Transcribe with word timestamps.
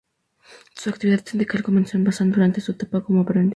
Su 0.73 0.89
actividad 0.89 1.23
sindical 1.27 1.61
comenzó 1.61 1.95
en 1.95 2.05
Bazán 2.05 2.31
durante 2.31 2.59
su 2.59 2.71
etapa 2.71 3.01
como 3.03 3.21
aprendiz. 3.21 3.49